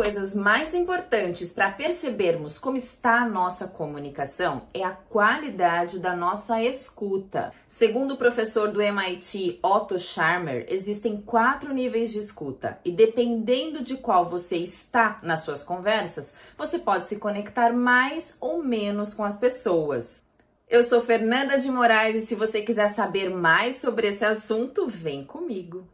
coisas 0.00 0.34
mais 0.34 0.74
importantes 0.74 1.52
para 1.52 1.70
percebermos 1.70 2.56
como 2.56 2.78
está 2.78 3.20
a 3.20 3.28
nossa 3.28 3.68
comunicação 3.68 4.62
é 4.72 4.82
a 4.82 4.92
qualidade 4.92 5.98
da 5.98 6.16
nossa 6.16 6.62
escuta. 6.62 7.52
Segundo 7.68 8.14
o 8.14 8.16
professor 8.16 8.72
do 8.72 8.80
MIT 8.80 9.60
Otto 9.62 9.98
Scharmer, 9.98 10.64
existem 10.70 11.20
quatro 11.20 11.74
níveis 11.74 12.10
de 12.10 12.18
escuta 12.18 12.78
e 12.82 12.90
dependendo 12.90 13.84
de 13.84 13.98
qual 13.98 14.24
você 14.24 14.56
está 14.56 15.20
nas 15.22 15.42
suas 15.42 15.62
conversas, 15.62 16.34
você 16.56 16.78
pode 16.78 17.06
se 17.06 17.18
conectar 17.18 17.70
mais 17.70 18.38
ou 18.40 18.64
menos 18.64 19.12
com 19.12 19.22
as 19.22 19.36
pessoas. 19.38 20.24
Eu 20.66 20.82
sou 20.82 21.02
Fernanda 21.02 21.58
de 21.58 21.70
Moraes 21.70 22.16
e 22.16 22.26
se 22.26 22.34
você 22.34 22.62
quiser 22.62 22.88
saber 22.88 23.28
mais 23.28 23.82
sobre 23.82 24.08
esse 24.08 24.24
assunto, 24.24 24.88
vem 24.88 25.26
comigo. 25.26 25.86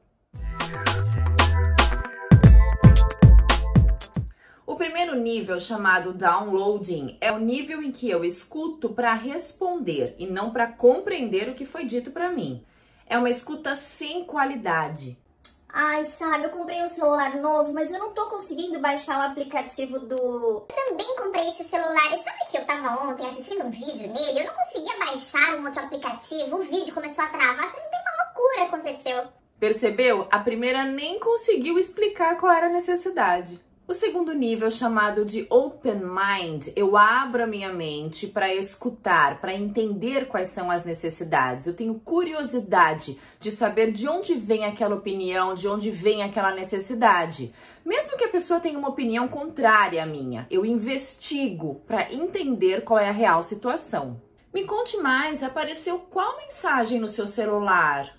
O 4.76 4.78
primeiro 4.78 5.14
nível, 5.14 5.58
chamado 5.58 6.12
downloading, 6.12 7.16
é 7.18 7.32
o 7.32 7.38
nível 7.38 7.82
em 7.82 7.90
que 7.90 8.10
eu 8.10 8.22
escuto 8.22 8.90
para 8.90 9.14
responder 9.14 10.14
e 10.18 10.26
não 10.26 10.52
para 10.52 10.70
compreender 10.70 11.48
o 11.48 11.54
que 11.54 11.64
foi 11.64 11.86
dito 11.86 12.10
para 12.10 12.28
mim. 12.28 12.62
É 13.06 13.16
uma 13.16 13.30
escuta 13.30 13.74
sem 13.74 14.24
qualidade. 14.24 15.18
Ai, 15.66 16.04
sabe, 16.04 16.44
eu 16.44 16.50
comprei 16.50 16.82
um 16.82 16.88
celular 16.88 17.36
novo, 17.36 17.72
mas 17.72 17.90
eu 17.90 17.98
não 17.98 18.12
tô 18.12 18.28
conseguindo 18.28 18.78
baixar 18.78 19.18
o 19.18 19.30
aplicativo 19.30 19.98
do. 19.98 20.14
Eu 20.14 20.66
também 20.68 21.16
comprei 21.16 21.48
esse 21.48 21.64
celular. 21.64 22.08
E 22.08 22.22
sabe 22.22 22.50
que 22.50 22.58
eu 22.58 22.66
tava 22.66 23.10
ontem 23.10 23.30
assistindo 23.30 23.64
um 23.64 23.70
vídeo 23.70 24.12
nele? 24.12 24.40
Eu 24.40 24.44
não 24.44 24.54
conseguia 24.56 24.98
baixar 24.98 25.58
um 25.58 25.64
outro 25.64 25.84
aplicativo, 25.84 26.54
o 26.54 26.64
vídeo 26.64 26.92
começou 26.92 27.24
a 27.24 27.28
travar. 27.28 27.72
Você 27.72 27.80
não 27.80 27.90
tem 27.90 28.00
uma 28.00 28.24
loucura 28.24 28.62
aconteceu. 28.64 29.24
Percebeu? 29.58 30.28
A 30.30 30.38
primeira 30.38 30.84
nem 30.84 31.18
conseguiu 31.18 31.78
explicar 31.78 32.36
qual 32.38 32.52
era 32.52 32.66
a 32.66 32.70
necessidade. 32.70 33.64
O 33.88 33.94
segundo 33.94 34.34
nível, 34.34 34.68
chamado 34.68 35.24
de 35.24 35.46
open 35.48 36.00
mind, 36.00 36.70
eu 36.74 36.96
abro 36.96 37.44
a 37.44 37.46
minha 37.46 37.72
mente 37.72 38.26
para 38.26 38.52
escutar, 38.52 39.40
para 39.40 39.54
entender 39.54 40.26
quais 40.26 40.48
são 40.48 40.72
as 40.72 40.84
necessidades. 40.84 41.68
Eu 41.68 41.76
tenho 41.76 41.94
curiosidade 42.00 43.16
de 43.38 43.48
saber 43.48 43.92
de 43.92 44.08
onde 44.08 44.34
vem 44.34 44.64
aquela 44.64 44.96
opinião, 44.96 45.54
de 45.54 45.68
onde 45.68 45.88
vem 45.92 46.24
aquela 46.24 46.52
necessidade. 46.52 47.54
Mesmo 47.84 48.18
que 48.18 48.24
a 48.24 48.28
pessoa 48.28 48.58
tenha 48.58 48.76
uma 48.76 48.88
opinião 48.88 49.28
contrária 49.28 50.02
à 50.02 50.06
minha, 50.06 50.48
eu 50.50 50.66
investigo 50.66 51.80
para 51.86 52.12
entender 52.12 52.82
qual 52.82 52.98
é 52.98 53.08
a 53.08 53.12
real 53.12 53.40
situação. 53.40 54.20
Me 54.52 54.64
conte 54.64 54.96
mais, 54.96 55.44
apareceu 55.44 56.00
qual 56.10 56.38
mensagem 56.38 56.98
no 56.98 57.06
seu 57.06 57.28
celular? 57.28 58.16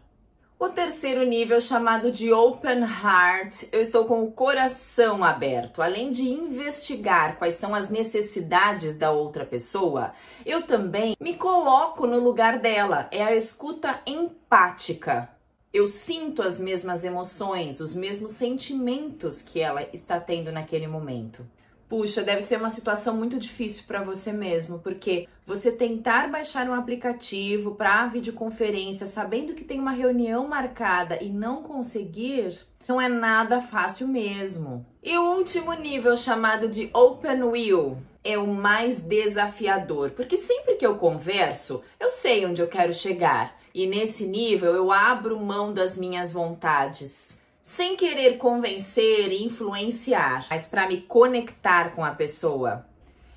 O 0.60 0.70
terceiro 0.70 1.24
nível, 1.24 1.62
chamado 1.62 2.12
de 2.12 2.34
Open 2.34 2.80
Heart, 2.80 3.66
eu 3.72 3.80
estou 3.80 4.06
com 4.06 4.24
o 4.24 4.32
coração 4.32 5.24
aberto. 5.24 5.84
Além 5.84 6.12
de 6.12 6.28
investigar 6.28 7.38
quais 7.38 7.54
são 7.54 7.76
as 7.76 7.92
necessidades 7.92 8.98
da 8.98 9.12
outra 9.12 9.46
pessoa, 9.46 10.14
eu 10.44 10.64
também 10.64 11.16
me 11.20 11.36
coloco 11.36 12.08
no 12.08 12.18
lugar 12.18 12.58
dela. 12.58 13.08
É 13.12 13.24
a 13.24 13.36
escuta 13.36 14.02
empática. 14.08 15.30
Eu 15.72 15.88
sinto 15.90 16.42
as 16.42 16.60
mesmas 16.60 17.04
emoções, 17.06 17.80
os 17.80 17.96
mesmos 17.96 18.32
sentimentos 18.32 19.44
que 19.44 19.60
ela 19.60 19.84
está 19.94 20.20
tendo 20.20 20.52
naquele 20.52 20.88
momento. 20.88 21.46
Puxa, 21.90 22.22
deve 22.22 22.42
ser 22.42 22.58
uma 22.58 22.70
situação 22.70 23.16
muito 23.16 23.40
difícil 23.40 23.86
para 23.88 24.04
você 24.04 24.34
mesmo, 24.34 24.80
porque 24.80 25.28
você 25.46 25.72
tentar 25.72 26.30
baixar 26.30 26.70
um 26.70 26.74
aplicativo 26.74 27.76
para 27.76 28.08
videoconferência, 28.08 29.08
sabendo 29.08 29.54
que 29.54 29.64
tem 29.64 29.80
uma 29.80 29.92
reunião 29.92 30.46
marcada 30.48 31.18
e 31.24 31.30
não 31.30 31.64
conseguir, 31.64 32.60
não 32.90 33.00
é 33.00 33.08
nada 33.08 33.62
fácil 33.62 34.06
mesmo. 34.06 34.86
E 35.02 35.18
o 35.18 35.38
último 35.38 35.72
nível, 35.74 36.18
chamado 36.18 36.68
de 36.68 36.90
Open 36.94 37.44
Wheel, 37.44 37.98
é 38.22 38.38
o 38.38 38.48
mais 38.48 39.00
desafiador, 39.00 40.12
porque 40.12 40.36
sempre 40.36 40.76
que 40.76 40.86
eu 40.86 40.98
converso, 40.98 41.82
eu 41.98 42.10
sei 42.10 42.46
onde 42.46 42.62
eu 42.62 42.68
quero 42.68 42.94
chegar. 42.94 43.56
E 43.74 43.88
nesse 43.88 44.28
nível 44.28 44.74
eu 44.74 44.92
abro 44.92 45.40
mão 45.40 45.74
das 45.74 45.96
minhas 45.96 46.34
vontades 46.34 47.38
sem 47.68 47.98
querer 47.98 48.38
convencer 48.38 49.30
e 49.30 49.44
influenciar, 49.44 50.48
mas 50.50 50.68
para 50.68 50.88
me 50.88 51.02
conectar 51.02 51.94
com 51.94 52.04
a 52.04 52.12
pessoa. 52.12 52.86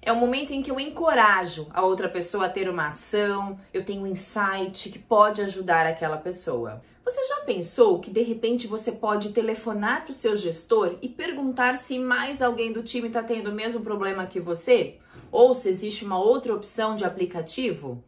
É 0.00 0.12
o 0.12 0.16
momento 0.16 0.52
em 0.52 0.62
que 0.62 0.70
eu 0.70 0.78
encorajo 0.78 1.66
a 1.74 1.82
outra 1.82 2.08
pessoa 2.08 2.46
a 2.46 2.48
ter 2.48 2.70
uma 2.70 2.86
ação, 2.86 3.58
eu 3.74 3.84
tenho 3.84 4.02
um 4.02 4.06
insight 4.06 4.88
que 4.88 5.00
pode 5.00 5.42
ajudar 5.42 5.84
aquela 5.84 6.16
pessoa. 6.16 6.80
Você 7.04 7.24
já 7.24 7.40
pensou 7.44 7.98
que 7.98 8.08
de 8.08 8.22
repente 8.22 8.69
você 8.69 8.92
pode 8.92 9.32
telefonar 9.32 10.04
para 10.04 10.12
o 10.12 10.14
seu 10.14 10.36
gestor 10.36 10.96
e 11.02 11.08
perguntar 11.08 11.76
se 11.76 11.98
mais 11.98 12.40
alguém 12.40 12.72
do 12.72 12.84
time 12.84 13.08
está 13.08 13.24
tendo 13.24 13.50
o 13.50 13.54
mesmo 13.54 13.80
problema 13.80 14.26
que 14.26 14.38
você? 14.38 14.98
Ou 15.32 15.54
se 15.54 15.69
existe 15.69 16.04
uma 16.04 16.22
outra 16.22 16.54
opção 16.54 16.94
de 16.94 17.04
aplicativo? 17.04 18.02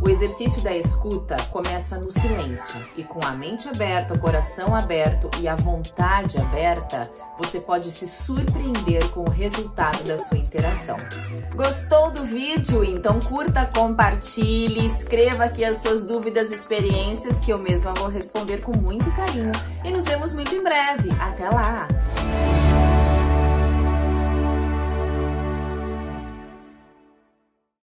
O 0.00 0.08
exercício 0.08 0.62
da 0.62 0.76
escuta 0.76 1.34
começa 1.50 1.98
no 1.98 2.12
silêncio 2.12 2.80
e 2.96 3.02
com 3.02 3.24
a 3.24 3.32
mente 3.36 3.68
aberta, 3.68 4.14
o 4.14 4.18
coração 4.18 4.74
aberto 4.74 5.28
e 5.40 5.48
a 5.48 5.56
vontade 5.56 6.38
aberta, 6.38 7.02
você 7.38 7.58
pode 7.58 7.90
se 7.90 8.06
surpreender 8.06 9.08
com 9.10 9.20
o 9.20 9.30
resultado 9.30 10.04
da 10.04 10.18
sua 10.18 10.38
interação. 10.38 10.96
Gostou 11.54 12.10
do 12.12 12.24
vídeo? 12.24 12.84
Então 12.84 13.18
curta, 13.20 13.66
compartilhe, 13.74 14.86
escreva 14.86 15.44
aqui 15.44 15.64
as 15.64 15.82
suas 15.82 16.06
dúvidas 16.06 16.52
e 16.52 16.54
experiências 16.54 17.40
que 17.40 17.52
eu 17.52 17.58
mesma 17.58 17.92
vou 17.94 18.08
responder 18.08 18.62
com 18.62 18.76
muito 18.78 19.10
carinho 19.16 19.52
e 19.84 19.90
nos 19.90 20.04
vemos 20.04 20.34
muito 20.34 20.54
em 20.54 20.62
breve. 20.62 21.10
Até 21.20 21.48
lá! 21.48 21.88